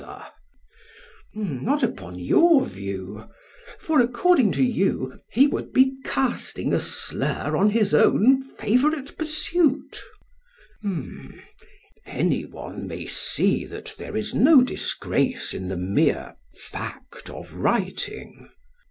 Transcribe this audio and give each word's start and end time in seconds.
PHAEDRUS: 0.03 0.21
Not 1.35 1.83
upon 1.83 2.17
your 2.17 2.65
view; 2.65 3.25
for 3.77 3.99
according 3.99 4.51
to 4.53 4.63
you 4.63 5.19
he 5.29 5.45
would 5.45 5.71
be 5.71 5.93
casting 6.03 6.73
a 6.73 6.79
slur 6.79 7.53
upon 7.53 7.69
his 7.69 7.93
own 7.93 8.41
favourite 8.41 9.15
pursuit. 9.15 10.01
SOCRATES: 10.81 11.35
Any 12.07 12.45
one 12.45 12.87
may 12.87 13.05
see 13.05 13.63
that 13.65 13.93
there 13.99 14.17
is 14.17 14.33
no 14.33 14.61
disgrace 14.63 15.53
in 15.53 15.67
the 15.67 15.77
mere 15.77 16.35
fact 16.51 17.29
of 17.29 17.53
writing. 17.53 18.49